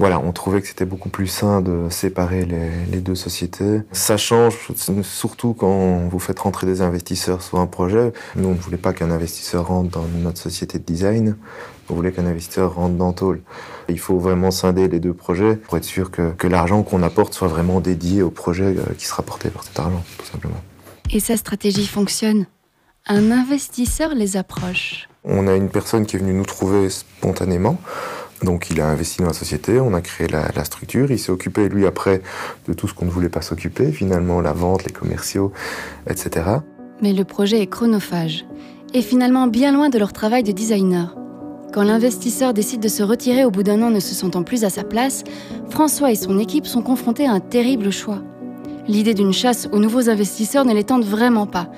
voilà, 0.01 0.19
on 0.19 0.33
trouvait 0.33 0.63
que 0.63 0.67
c'était 0.67 0.87
beaucoup 0.87 1.11
plus 1.11 1.27
sain 1.27 1.61
de 1.61 1.91
séparer 1.91 2.47
les, 2.47 3.01
deux 3.01 3.15
sociétés. 3.15 3.83
Ça 3.93 4.17
change 4.17 4.73
surtout 5.03 5.53
quand 5.53 6.09
vous 6.09 6.19
faites 6.19 6.39
rentrer 6.39 6.67
des 6.67 6.81
investisseurs 6.81 7.43
sur 7.43 7.61
un 7.61 7.67
projet. 7.67 8.15
Nous, 8.35 8.49
on 8.49 8.55
ne 8.55 8.59
voulait 8.59 8.79
pas 8.79 8.95
qu'un 8.95 9.11
investisseur 9.11 9.67
rentre 9.67 9.91
dans 9.91 10.07
notre 10.23 10.39
société 10.39 10.79
de 10.79 10.85
design. 10.85 11.37
On 11.91 11.95
voulait 11.95 12.13
qu'un 12.13 12.25
investisseur 12.25 12.77
rentre 12.77 12.95
dans 12.95 13.13
Toll. 13.13 13.43
Il 13.91 13.99
faut 13.99 14.19
vraiment 14.19 14.51
scinder 14.51 14.89
les 14.89 15.01
deux 15.01 15.13
projets 15.13 15.57
pour 15.57 15.77
être 15.77 15.85
sûr 15.85 16.11
que, 16.11 16.33
que 16.33 16.47
l'argent 16.47 16.83
qu'on 16.83 17.03
apporte 17.03 17.35
soit 17.35 17.49
vraiment 17.49 17.83
dédié 17.83 18.23
au 18.23 18.31
projet 18.31 18.77
euh, 18.79 18.95
qui 18.97 19.05
sera 19.05 19.23
porté 19.23 19.51
par 19.51 19.65
cet 19.65 19.79
argent, 19.79 20.03
tout 20.17 20.27
simplement. 20.27 20.63
Et 21.11 21.21
sa 21.21 21.37
stratégie 21.37 21.87
fonctionne 21.87 22.47
Un 23.07 23.31
investisseur 23.31 24.15
les 24.15 24.39
approche. 24.39 25.11
On 25.25 25.47
a 25.47 25.55
une 25.55 25.69
personne 25.69 26.07
qui 26.07 26.17
est 26.17 26.21
venue 26.21 26.33
nous 26.33 26.47
trouver 26.47 26.89
spontanément. 26.89 27.77
Donc 28.43 28.71
il 28.71 28.81
a 28.81 28.89
investi 28.89 29.19
dans 29.19 29.27
la 29.27 29.33
société, 29.33 29.81
on 29.81 29.93
a 29.93 30.01
créé 30.01 30.27
la, 30.29 30.65
structure, 30.65 31.11
il 31.11 31.19
s'est 31.19 31.33
occupé 31.33 31.69
lui 31.69 31.87
après 31.87 32.23
de 32.69 32.73
tout 32.73 32.89
ce 32.89 32.95
qu'on 32.95 33.05
ne 33.05 33.11
voulait 33.11 33.29
pas 33.29 33.43
s'occuper, 33.43 33.93
finalement 33.93 34.41
la 34.41 34.53
vente, 34.53 34.85
les 34.85 34.93
commerciaux, 34.93 35.53
etc. 36.09 36.47
Mais 37.03 37.13
le 37.13 37.25
projet 37.25 37.61
est 37.61 37.67
chronophage 37.67 38.47
et 38.95 39.03
finalement 39.03 39.47
bien 39.47 39.73
loin 39.73 39.89
de 39.89 39.99
leur 39.99 40.13
travail 40.13 40.43
de 40.43 40.53
designer. 40.53 41.17
Quand 41.73 41.85
l'investisseur 41.85 42.53
décide 42.53 42.81
de 42.81 42.89
se 42.89 43.03
retirer 43.03 43.45
au 43.45 43.51
bout 43.51 43.63
d'un 43.63 43.83
an 43.83 43.91
ne 43.91 44.01
se 44.01 44.15
sentant 44.15 44.43
plus 44.43 44.65
à 44.65 44.71
sa 44.71 44.83
place, 44.83 45.23
François 45.69 46.11
et 46.11 46.17
son 46.17 46.39
équipe 46.39 46.67
sont 46.67 46.83
confrontés 46.83 47.27
à 47.27 47.33
un 47.33 47.41
terrible 47.41 47.93
choix. 47.93 48.23
L'idée 48.89 49.15
d'une 49.15 49.33
chasse 49.33 49.69
aux 49.71 49.79
nouveaux 49.79 50.09
investisseurs 50.09 50.65
ne 50.65 50.75
les 50.75 50.83
tente 50.83 51.05
vraiment 51.05 51.47
pas, 51.47 51.71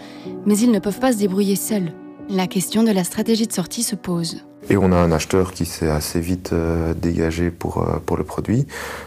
mais 0.46 0.56
ils 0.56 0.70
ne 0.70 0.78
peuvent 0.78 1.00
pas 1.00 1.12
se 1.12 1.18
débrouiller 1.18 1.56
seuls. 1.56 1.92
La 2.30 2.46
question 2.46 2.84
de 2.84 2.90
la 2.90 3.04
stratégie 3.04 3.46
de 3.46 3.52
sortie 3.52 3.82
se 3.82 3.96
pose. 3.96 4.46
Et 4.70 4.76
on 4.76 4.92
a 4.92 4.96
un 4.96 5.10
acheteur 5.10 5.52
qui 5.52 5.66
s'est 5.66 5.90
assez 5.90 6.20
vite 6.20 6.52
euh, 6.52 6.94
dégagé 6.94 7.50
pour, 7.50 7.78
euh, 7.78 7.98
pour 8.04 8.16
le 8.16 8.24
produit. 8.24 8.66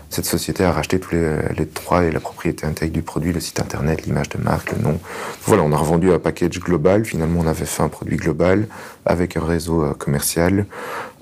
Cette 0.10 0.26
société 0.26 0.64
a 0.64 0.72
racheté 0.72 1.00
tous 1.00 1.16
les, 1.16 1.38
les 1.58 1.66
trois 1.66 2.04
et 2.04 2.12
la 2.12 2.20
propriété 2.20 2.68
intègre 2.68 2.92
du 2.92 3.02
produit, 3.02 3.32
le 3.32 3.40
site 3.40 3.60
internet, 3.62 4.06
l'image 4.06 4.30
de 4.30 4.38
marque, 4.38 4.74
le 4.74 4.80
nom. 4.80 5.00
Voilà, 5.44 5.64
on 5.64 5.72
a 5.72 5.78
revendu 5.78 6.12
un 6.12 6.20
package 6.20 6.60
global. 6.60 7.06
Finalement, 7.06 7.40
on 7.44 7.48
avait 7.48 7.66
fait 7.66 7.84
un 7.84 7.90
produit 7.90 8.18
global 8.18 8.68
avec 9.06 9.38
un 9.38 9.46
réseau 9.46 9.84
euh, 9.84 9.94
commercial. 9.94 10.66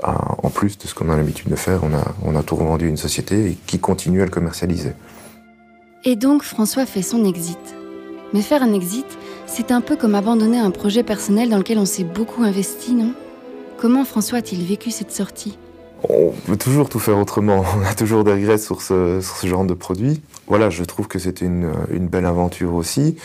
en 0.04 0.50
plus 0.50 0.78
de 0.78 0.88
ce 0.88 0.94
qu'on 0.96 1.10
a 1.10 1.16
l'habitude 1.16 1.50
de 1.50 1.56
faire, 1.56 1.82
on 1.84 1.94
a, 1.94 2.04
on 2.24 2.36
a 2.36 2.44
tout 2.44 2.56
revendu 2.56 2.86
à 2.86 2.90
une 2.90 2.98
société 2.98 3.58
qui 3.68 3.80
continue 3.80 4.22
à 4.22 4.26
le 4.26 4.32
commercialiser. 4.32 4.94
Et 6.04 6.16
donc, 6.16 6.44
François 6.44 6.86
fait 6.86 7.02
son 7.02 7.24
exit. 7.24 7.76
Mais 8.34 8.42
faire 8.42 8.64
un 8.64 8.74
exit, 8.74 9.06
c'est 9.46 9.72
un 9.72 9.80
peu 9.80 9.96
comme 9.96 10.16
abandonner 10.16 10.58
un 10.58 10.72
projet 10.72 11.04
personnel 11.04 11.50
dans 11.50 11.58
lequel 11.58 11.78
on 11.78 11.86
s'est 11.86 12.04
beaucoup 12.04 12.44
investi, 12.44 12.96
non? 12.96 13.14
Comment 13.84 14.06
François 14.06 14.38
a-t-il 14.38 14.64
vécu 14.64 14.92
cette 14.92 15.12
sortie? 15.12 15.60
On 16.08 16.32
peut 16.48 16.56
toujours 16.56 16.88
tout 16.88 17.00
faire 17.00 17.18
autrement. 17.18 17.66
On 17.78 17.86
a 17.86 17.94
toujours 17.94 18.24
des 18.24 18.32
regrets 18.32 18.58
sur 18.58 18.82
ce, 18.82 19.20
genre 19.44 19.66
de 19.66 19.74
produit. 19.74 20.22
Voilà, 20.48 20.70
je 20.70 20.86
trouve 20.86 21.10
que 21.10 21.20
c'était 21.20 21.44
une, 21.44 21.68
belle 22.08 22.26
aventure 22.26 22.76
aussi, 22.76 23.18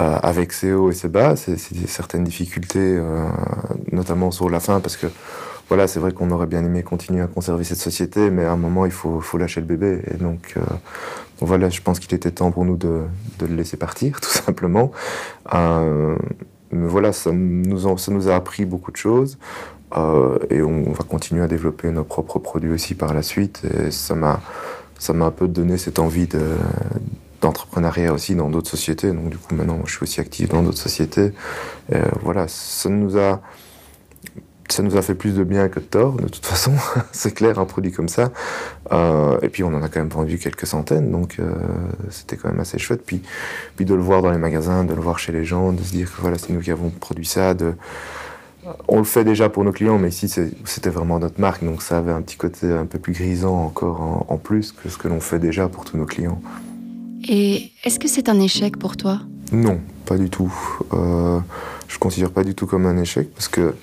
euh, 0.00 0.18
avec 0.22 0.54
ses 0.54 0.72
hauts 0.72 0.90
et 0.90 0.94
ses 0.94 1.08
bas. 1.08 1.36
C'est 1.36 1.58
certaines 1.86 2.24
difficultés, 2.24 2.78
euh, 2.80 3.28
notamment 3.92 4.30
sur 4.30 4.48
la 4.48 4.58
fin, 4.58 4.80
parce 4.80 4.96
que 4.96 5.06
voilà, 5.68 5.86
c'est 5.86 6.00
vrai 6.00 6.12
qu'on 6.12 6.30
aurait 6.30 6.46
bien 6.46 6.64
aimé 6.64 6.82
continuer 6.82 7.20
à 7.20 7.26
conserver 7.26 7.64
cette 7.64 7.76
société, 7.76 8.30
mais 8.30 8.46
à 8.46 8.52
un 8.52 8.56
moment, 8.56 8.86
il 8.86 8.92
faut, 8.92 9.20
lâcher 9.36 9.60
le 9.60 9.66
bébé. 9.66 10.00
Et 10.10 10.14
donc, 10.14 10.54
euh, 10.56 10.62
voilà, 11.42 11.68
je 11.68 11.82
pense 11.82 11.98
qu'il 11.98 12.14
était 12.14 12.30
temps 12.30 12.52
pour 12.52 12.64
nous 12.64 12.78
de, 12.78 13.02
le 13.38 13.54
laisser 13.54 13.76
partir, 13.76 14.18
tout 14.22 14.30
simplement. 14.30 14.92
mais 15.52 16.16
voilà, 16.88 17.12
ça 17.12 17.32
nous 17.32 18.28
a 18.30 18.34
appris 18.34 18.64
beaucoup 18.64 18.92
de 18.92 18.96
choses. 18.96 19.36
Euh, 19.96 20.38
et 20.50 20.62
on 20.62 20.92
va 20.92 21.04
continuer 21.04 21.42
à 21.42 21.48
développer 21.48 21.90
nos 21.90 22.04
propres 22.04 22.38
produits 22.38 22.70
aussi 22.70 22.94
par 22.94 23.14
la 23.14 23.22
suite. 23.22 23.62
Et 23.64 23.90
ça 23.90 24.14
m'a, 24.14 24.40
un 25.08 25.30
peu 25.30 25.48
donné 25.48 25.78
cette 25.78 25.98
envie 25.98 26.26
de, 26.26 26.42
d'entrepreneuriat 27.40 28.12
aussi 28.12 28.34
dans 28.34 28.50
d'autres 28.50 28.70
sociétés. 28.70 29.12
Donc 29.12 29.30
du 29.30 29.38
coup, 29.38 29.54
maintenant, 29.54 29.80
je 29.84 29.94
suis 29.94 30.02
aussi 30.02 30.20
actif 30.20 30.48
dans 30.48 30.62
d'autres 30.62 30.78
sociétés. 30.78 31.32
voilà, 32.22 32.46
ça 32.48 32.88
nous 32.88 33.16
a 33.18 33.40
ça 34.68 34.82
nous 34.82 34.96
a 34.96 35.02
fait 35.02 35.14
plus 35.14 35.34
de 35.34 35.44
bien 35.44 35.68
que 35.68 35.80
de 35.80 35.84
tort, 35.84 36.14
de 36.14 36.28
toute 36.28 36.44
façon, 36.46 36.72
c'est 37.12 37.32
clair, 37.32 37.58
un 37.58 37.64
produit 37.64 37.92
comme 37.92 38.08
ça. 38.08 38.32
Euh, 38.92 39.38
et 39.42 39.48
puis 39.48 39.62
on 39.62 39.68
en 39.68 39.82
a 39.82 39.88
quand 39.88 40.00
même 40.00 40.08
vendu 40.08 40.38
quelques 40.38 40.66
centaines, 40.66 41.10
donc 41.10 41.36
euh, 41.38 41.52
c'était 42.10 42.36
quand 42.36 42.48
même 42.48 42.60
assez 42.60 42.78
chouette. 42.78 43.02
Puis, 43.04 43.22
puis 43.76 43.84
de 43.84 43.94
le 43.94 44.02
voir 44.02 44.22
dans 44.22 44.30
les 44.30 44.38
magasins, 44.38 44.84
de 44.84 44.94
le 44.94 45.00
voir 45.00 45.18
chez 45.18 45.32
les 45.32 45.44
gens, 45.44 45.72
de 45.72 45.82
se 45.82 45.92
dire 45.92 46.14
que 46.14 46.20
voilà, 46.20 46.38
c'est 46.38 46.50
nous 46.50 46.60
qui 46.60 46.70
avons 46.70 46.90
produit 46.90 47.26
ça. 47.26 47.54
On 48.88 48.98
le 48.98 49.04
fait 49.04 49.24
déjà 49.24 49.48
pour 49.48 49.64
nos 49.64 49.72
clients, 49.72 49.98
mais 49.98 50.08
ici 50.08 50.32
c'était 50.64 50.90
vraiment 50.90 51.18
notre 51.18 51.40
marque, 51.40 51.64
donc 51.64 51.82
ça 51.82 51.98
avait 51.98 52.12
un 52.12 52.22
petit 52.22 52.36
côté 52.36 52.70
un 52.70 52.86
peu 52.86 52.98
plus 52.98 53.12
grisant 53.12 53.64
encore 53.64 54.26
en, 54.28 54.36
plus 54.38 54.72
que 54.72 54.88
ce 54.88 54.98
que 54.98 55.08
l'on 55.08 55.20
fait 55.20 55.38
déjà 55.38 55.68
pour 55.68 55.84
tous 55.84 55.96
nos 55.96 56.06
clients. 56.06 56.40
Et 57.28 57.70
est-ce 57.84 57.98
que 57.98 58.08
c'est 58.08 58.28
un 58.28 58.40
échec 58.40 58.78
pour 58.78 58.96
toi? 58.96 59.20
Non, 59.52 59.80
pas 60.04 60.16
du 60.18 60.30
tout. 60.30 60.52
Euh, 60.92 61.40
je 61.88 61.98
considère 61.98 62.30
pas 62.30 62.44
du 62.44 62.54
tout 62.54 62.66
comme 62.66 62.86
un 62.86 62.96
échec 62.98 63.32
parce 63.32 63.48
que 63.48 63.74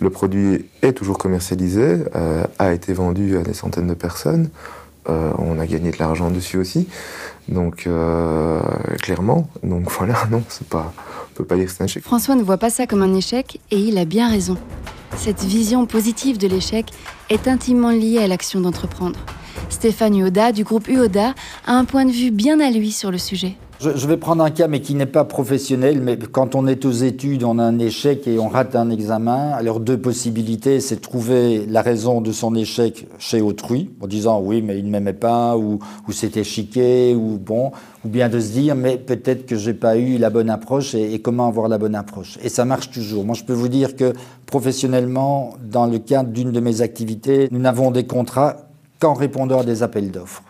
le 0.00 0.10
produit 0.10 0.66
est 0.82 0.92
toujours 0.92 1.18
commercialisé, 1.18 1.98
euh, 2.14 2.44
a 2.58 2.72
été 2.72 2.92
vendu 2.92 3.36
à 3.36 3.42
des 3.42 3.54
centaines 3.54 3.86
de 3.86 3.94
personnes. 3.94 4.50
Euh, 5.08 5.32
on 5.38 5.58
a 5.58 5.66
gagné 5.66 5.90
de 5.90 5.98
l'argent 5.98 6.30
dessus 6.30 6.58
aussi. 6.58 6.88
Donc, 7.48 7.88
clairement, 9.02 9.48
donc 9.64 9.90
voilà, 9.98 10.14
non, 10.30 10.42
c'est 10.48 10.68
pas, 10.68 10.92
François 12.02 12.34
ne 12.34 12.42
voit 12.42 12.58
pas 12.58 12.70
ça 12.70 12.86
comme 12.86 13.02
un 13.02 13.14
échec 13.14 13.60
et 13.70 13.78
il 13.78 13.98
a 13.98 14.04
bien 14.04 14.28
raison. 14.28 14.56
Cette 15.16 15.42
vision 15.42 15.86
positive 15.86 16.38
de 16.38 16.46
l'échec 16.46 16.86
est 17.28 17.48
intimement 17.48 17.90
liée 17.90 18.18
à 18.18 18.26
l'action 18.26 18.60
d'entreprendre. 18.60 19.18
Stéphane 19.68 20.16
Uoda 20.16 20.52
du 20.52 20.64
groupe 20.64 20.88
Uoda 20.88 21.34
a 21.66 21.72
un 21.72 21.84
point 21.84 22.04
de 22.04 22.12
vue 22.12 22.30
bien 22.30 22.60
à 22.60 22.70
lui 22.70 22.90
sur 22.92 23.10
le 23.10 23.18
sujet. 23.18 23.56
Je, 23.82 24.06
vais 24.06 24.18
prendre 24.18 24.44
un 24.44 24.50
cas, 24.50 24.68
mais 24.68 24.82
qui 24.82 24.94
n'est 24.94 25.06
pas 25.06 25.24
professionnel. 25.24 26.02
Mais 26.02 26.18
quand 26.18 26.54
on 26.54 26.66
est 26.66 26.84
aux 26.84 26.92
études, 26.92 27.44
on 27.44 27.58
a 27.58 27.62
un 27.62 27.78
échec 27.78 28.28
et 28.28 28.38
on 28.38 28.46
rate 28.46 28.76
un 28.76 28.90
examen. 28.90 29.52
Alors, 29.52 29.80
deux 29.80 29.96
possibilités 29.96 30.80
c'est 30.80 31.00
trouver 31.00 31.64
la 31.64 31.80
raison 31.80 32.20
de 32.20 32.30
son 32.30 32.54
échec 32.54 33.06
chez 33.18 33.40
autrui, 33.40 33.90
en 34.02 34.06
disant 34.06 34.42
oui, 34.42 34.60
mais 34.60 34.78
il 34.78 34.84
ne 34.84 34.90
m'aimait 34.90 35.14
pas, 35.14 35.56
ou, 35.56 35.78
ou 36.06 36.12
c'était 36.12 36.44
chiqué, 36.44 37.14
ou 37.14 37.38
bon, 37.38 37.72
ou 38.04 38.08
bien 38.10 38.28
de 38.28 38.38
se 38.38 38.52
dire 38.52 38.74
mais 38.74 38.98
peut-être 38.98 39.46
que 39.46 39.56
j'ai 39.56 39.72
pas 39.72 39.96
eu 39.96 40.18
la 40.18 40.28
bonne 40.28 40.50
approche 40.50 40.94
et, 40.94 41.14
et, 41.14 41.20
comment 41.20 41.48
avoir 41.48 41.68
la 41.68 41.78
bonne 41.78 41.94
approche. 41.94 42.38
Et 42.42 42.50
ça 42.50 42.66
marche 42.66 42.90
toujours. 42.90 43.24
Moi, 43.24 43.34
je 43.34 43.44
peux 43.44 43.54
vous 43.54 43.68
dire 43.68 43.96
que 43.96 44.12
professionnellement, 44.44 45.54
dans 45.64 45.86
le 45.86 45.98
cadre 45.98 46.28
d'une 46.28 46.52
de 46.52 46.60
mes 46.60 46.82
activités, 46.82 47.48
nous 47.50 47.60
n'avons 47.60 47.90
des 47.90 48.04
contrats 48.04 48.56
qu'en 48.98 49.14
répondant 49.14 49.60
à 49.60 49.64
des 49.64 49.82
appels 49.82 50.10
d'offres. 50.10 50.49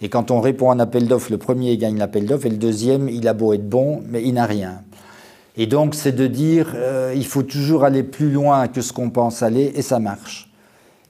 Et 0.00 0.08
quand 0.08 0.30
on 0.30 0.40
répond 0.40 0.70
à 0.70 0.74
un 0.74 0.80
appel 0.80 1.08
d'offres, 1.08 1.30
le 1.30 1.38
premier 1.38 1.76
gagne 1.76 1.98
l'appel 1.98 2.26
d'offres 2.26 2.46
et 2.46 2.50
le 2.50 2.56
deuxième, 2.56 3.08
il 3.08 3.26
a 3.26 3.34
beau 3.34 3.52
être 3.52 3.68
bon, 3.68 4.02
mais 4.08 4.22
il 4.22 4.34
n'a 4.34 4.46
rien. 4.46 4.82
Et 5.56 5.66
donc, 5.66 5.96
c'est 5.96 6.12
de 6.12 6.28
dire, 6.28 6.72
euh, 6.76 7.12
il 7.16 7.26
faut 7.26 7.42
toujours 7.42 7.84
aller 7.84 8.04
plus 8.04 8.30
loin 8.30 8.68
que 8.68 8.80
ce 8.80 8.92
qu'on 8.92 9.10
pense 9.10 9.42
aller, 9.42 9.72
et 9.74 9.82
ça 9.82 9.98
marche. 9.98 10.48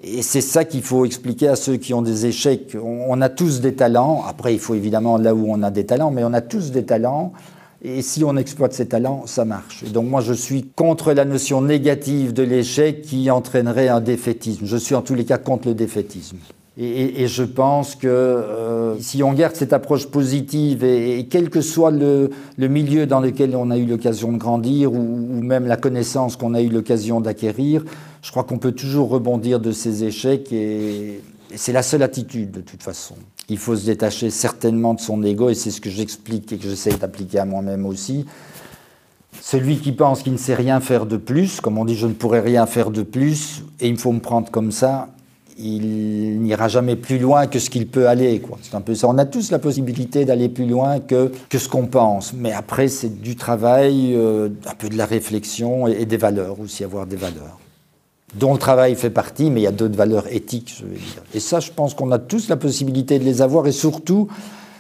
Et 0.02 0.22
c'est 0.22 0.40
ça 0.40 0.64
qu'il 0.64 0.82
faut 0.82 1.04
expliquer 1.04 1.48
à 1.48 1.56
ceux 1.56 1.76
qui 1.76 1.92
ont 1.92 2.02
des 2.02 2.24
échecs. 2.24 2.76
On, 2.82 3.20
a 3.20 3.28
tous 3.28 3.60
des 3.60 3.74
talents. 3.74 4.24
Après, 4.26 4.54
il 4.54 4.60
faut 4.60 4.74
évidemment 4.74 5.18
là 5.18 5.34
où 5.34 5.46
on 5.48 5.62
a 5.62 5.70
des 5.70 5.84
talents, 5.84 6.10
mais 6.10 6.24
on 6.24 6.32
a 6.32 6.40
tous 6.40 6.70
des 6.70 6.84
talents. 6.84 7.32
Et 7.82 8.00
si 8.02 8.24
on 8.24 8.36
exploite 8.36 8.72
ces 8.72 8.86
talents, 8.86 9.24
ça 9.26 9.44
marche. 9.44 9.82
Et 9.84 9.90
donc 9.90 10.06
moi, 10.06 10.20
je 10.20 10.32
suis 10.32 10.64
contre 10.64 11.12
la 11.12 11.24
notion 11.24 11.60
négative 11.60 12.32
de 12.32 12.42
l'échec 12.42 13.02
qui 13.02 13.30
entraînerait 13.30 13.88
un 13.88 14.00
défaitisme. 14.00 14.66
Je 14.66 14.76
suis 14.76 14.94
en 14.94 15.02
tous 15.02 15.14
les 15.14 15.24
cas 15.24 15.38
contre 15.38 15.68
le 15.68 15.74
défaitisme. 15.74 16.38
Et, 16.80 17.26
je 17.26 17.42
pense 17.42 17.96
que 17.96 18.06
euh, 18.06 18.96
si 19.00 19.24
on 19.24 19.32
garde 19.32 19.56
cette 19.56 19.72
approche 19.72 20.06
positive, 20.06 20.84
et, 20.84 21.26
quel 21.28 21.50
que 21.50 21.60
soit 21.60 21.90
le, 21.90 22.30
milieu 22.56 23.04
dans 23.04 23.18
lequel 23.18 23.56
on 23.56 23.72
a 23.72 23.76
eu 23.76 23.84
l'occasion 23.84 24.30
de 24.30 24.38
grandir, 24.38 24.92
ou, 24.92 25.42
même 25.42 25.66
la 25.66 25.76
connaissance 25.76 26.36
qu'on 26.36 26.54
a 26.54 26.62
eu 26.62 26.68
l'occasion 26.68 27.20
d'acquérir, 27.20 27.84
je 28.22 28.30
crois 28.30 28.44
qu'on 28.44 28.58
peut 28.58 28.70
toujours 28.70 29.08
rebondir 29.08 29.58
de 29.58 29.72
ces 29.72 30.04
échecs, 30.04 30.52
et, 30.52 31.20
c'est 31.56 31.72
la 31.72 31.82
seule 31.82 32.04
attitude 32.04 32.52
de 32.52 32.60
toute 32.60 32.84
façon. 32.84 33.16
Il 33.48 33.58
faut 33.58 33.74
se 33.74 33.86
détacher 33.86 34.30
certainement 34.30 34.94
de 34.94 35.00
son 35.00 35.20
ego, 35.24 35.48
et 35.48 35.54
c'est 35.54 35.72
ce 35.72 35.80
que 35.80 35.90
j'explique 35.90 36.52
et 36.52 36.58
que 36.58 36.68
j'essaie 36.68 36.94
d'appliquer 36.94 37.40
à 37.40 37.44
moi-même 37.44 37.86
aussi. 37.86 38.24
Celui 39.40 39.78
qui 39.78 39.90
pense 39.90 40.22
qu'il 40.22 40.32
ne 40.32 40.38
sait 40.38 40.54
rien 40.54 40.78
faire 40.78 41.06
de 41.06 41.16
plus, 41.16 41.60
comme 41.60 41.76
on 41.76 41.84
dit 41.84 41.96
je 41.96 42.06
ne 42.06 42.12
pourrais 42.12 42.40
rien 42.40 42.66
faire 42.66 42.92
de 42.92 43.02
plus, 43.02 43.64
et 43.80 43.88
il 43.88 43.96
faut 43.96 44.12
me 44.12 44.20
prendre 44.20 44.48
comme 44.52 44.70
ça, 44.70 45.08
il 45.58 46.40
n'ira 46.40 46.68
jamais 46.68 46.96
plus 46.96 47.18
loin 47.18 47.46
que 47.46 47.58
ce 47.58 47.68
qu'il 47.68 47.88
peut 47.88 48.08
aller. 48.08 48.40
C'est 48.62 48.74
un 48.74 48.80
peu 48.80 48.94
ça. 48.94 49.08
On 49.08 49.18
a 49.18 49.24
tous 49.24 49.50
la 49.50 49.58
possibilité 49.58 50.24
d'aller 50.24 50.48
plus 50.48 50.66
loin 50.66 51.00
que, 51.00 51.32
que 51.48 51.58
ce 51.58 51.68
qu'on 51.68 51.86
pense. 51.86 52.32
Mais 52.32 52.52
après, 52.52 52.88
c'est 52.88 53.20
du 53.20 53.36
travail, 53.36 54.14
euh, 54.14 54.48
un 54.66 54.74
peu 54.74 54.88
de 54.88 54.96
la 54.96 55.06
réflexion 55.06 55.86
et, 55.86 56.04
des 56.04 56.16
valeurs 56.16 56.60
aussi, 56.60 56.84
avoir 56.84 57.06
des 57.06 57.16
valeurs. 57.16 57.58
Dont 58.38 58.52
le 58.52 58.58
travail 58.58 58.94
fait 58.94 59.10
partie, 59.10 59.50
mais 59.50 59.60
il 59.60 59.64
y 59.64 59.68
a 59.68 59.72
d'autres 59.72 59.96
valeurs 59.96 60.32
éthiques, 60.32 60.74
je 60.78 60.84
veux 60.84 60.94
dire. 60.94 61.22
Et 61.34 61.40
ça, 61.40 61.60
je 61.60 61.72
pense 61.72 61.94
qu'on 61.94 62.12
a 62.12 62.18
tous 62.18 62.48
la 62.48 62.56
possibilité 62.56 63.18
de 63.18 63.24
les 63.24 63.42
avoir 63.42 63.66
et 63.66 63.72
surtout 63.72 64.28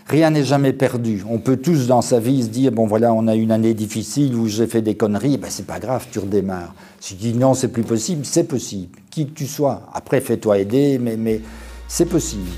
Rien 0.08 0.30
n'est 0.30 0.44
jamais 0.44 0.72
perdu. 0.72 1.22
On 1.28 1.38
peut 1.38 1.58
tous 1.58 1.86
dans 1.86 2.00
sa 2.00 2.18
vie 2.18 2.42
se 2.42 2.48
dire 2.48 2.72
bon 2.72 2.86
voilà, 2.86 3.12
on 3.12 3.26
a 3.26 3.34
une 3.34 3.50
année 3.50 3.74
difficile 3.74 4.34
où 4.34 4.46
j'ai 4.46 4.66
fait 4.66 4.80
des 4.80 4.94
conneries, 4.94 5.36
ben 5.36 5.50
c'est 5.50 5.66
pas 5.66 5.78
grave, 5.78 6.06
tu 6.10 6.18
redémarres. 6.18 6.74
Si 6.98 7.14
tu 7.14 7.32
dis 7.32 7.34
non, 7.34 7.52
c'est 7.52 7.68
plus 7.68 7.82
possible, 7.82 8.24
c'est 8.24 8.44
possible, 8.44 8.98
qui 9.18 9.32
que 9.32 9.38
tu 9.38 9.46
sois. 9.46 9.82
Après, 9.92 10.20
fais-toi 10.20 10.58
aider, 10.58 10.98
mais, 10.98 11.16
mais 11.16 11.40
c'est 11.88 12.06
possible. 12.06 12.50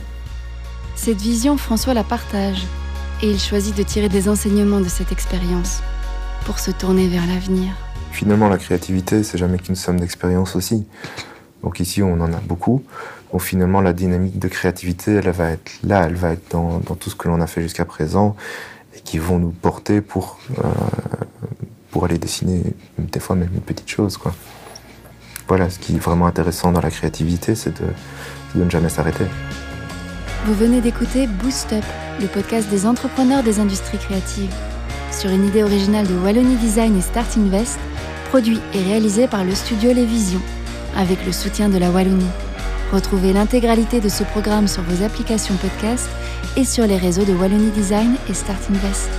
Cette 0.94 1.20
vision, 1.20 1.56
François 1.56 1.94
la 1.94 2.04
partage 2.04 2.66
et 3.22 3.30
il 3.30 3.38
choisit 3.38 3.74
de 3.76 3.82
tirer 3.82 4.08
des 4.08 4.28
enseignements 4.28 4.80
de 4.80 4.88
cette 4.88 5.12
expérience 5.12 5.80
pour 6.44 6.58
se 6.58 6.70
tourner 6.70 7.08
vers 7.08 7.26
l'avenir. 7.26 7.72
Finalement, 8.12 8.48
la 8.48 8.58
créativité, 8.58 9.22
c'est 9.22 9.38
jamais 9.38 9.58
qu'une 9.58 9.76
somme 9.76 10.00
d'expérience 10.00 10.56
aussi. 10.56 10.86
Donc 11.62 11.80
ici, 11.80 12.02
on 12.02 12.20
en 12.20 12.32
a 12.32 12.40
beaucoup. 12.40 12.82
Donc 13.32 13.40
finalement, 13.40 13.80
la 13.80 13.92
dynamique 13.92 14.38
de 14.38 14.48
créativité, 14.48 15.12
elle 15.12 15.30
va 15.30 15.50
être 15.50 15.72
là, 15.82 16.04
elle 16.06 16.16
va 16.16 16.32
être 16.32 16.50
dans, 16.50 16.80
tout 16.80 17.08
ce 17.08 17.14
que 17.14 17.28
l'on 17.28 17.40
a 17.40 17.46
fait 17.46 17.62
jusqu'à 17.62 17.84
présent 17.84 18.36
et 18.94 19.00
qui 19.00 19.18
vont 19.18 19.38
nous 19.38 19.50
porter 19.50 20.00
pour, 20.00 20.38
euh, 20.58 20.68
pour 21.90 22.04
aller 22.04 22.18
dessiner 22.18 22.62
des 22.98 23.20
fois 23.20 23.36
même 23.36 23.50
une 23.54 23.60
petite 23.60 23.88
chose. 23.88 24.16
Quoi. 24.16 24.34
Voilà, 25.50 25.68
ce 25.68 25.80
qui 25.80 25.96
est 25.96 25.98
vraiment 25.98 26.26
intéressant 26.26 26.70
dans 26.70 26.80
la 26.80 26.92
créativité, 26.92 27.56
c'est 27.56 27.82
de, 27.82 27.88
de 28.54 28.64
ne 28.64 28.70
jamais 28.70 28.88
s'arrêter. 28.88 29.24
Vous 30.46 30.54
venez 30.54 30.80
d'écouter 30.80 31.26
Boost 31.26 31.72
Up, 31.72 31.82
le 32.20 32.28
podcast 32.28 32.68
des 32.70 32.86
entrepreneurs 32.86 33.42
des 33.42 33.58
industries 33.58 33.98
créatives. 33.98 34.54
Sur 35.10 35.30
une 35.30 35.44
idée 35.44 35.64
originale 35.64 36.06
de 36.06 36.14
Wallonie 36.14 36.54
Design 36.54 36.96
et 36.96 37.00
Start 37.00 37.36
Invest, 37.36 37.80
produit 38.28 38.60
et 38.74 38.82
réalisé 38.84 39.26
par 39.26 39.42
le 39.42 39.52
studio 39.56 39.92
Les 39.92 40.06
Visions, 40.06 40.40
avec 40.96 41.26
le 41.26 41.32
soutien 41.32 41.68
de 41.68 41.78
la 41.78 41.90
Wallonie. 41.90 42.30
Retrouvez 42.92 43.32
l'intégralité 43.32 43.98
de 43.98 44.08
ce 44.08 44.22
programme 44.22 44.68
sur 44.68 44.84
vos 44.84 45.04
applications 45.04 45.56
podcast 45.56 46.08
et 46.56 46.64
sur 46.64 46.86
les 46.86 46.96
réseaux 46.96 47.24
de 47.24 47.32
Wallonie 47.32 47.72
Design 47.72 48.14
et 48.28 48.34
Start 48.34 48.70
Invest. 48.70 49.10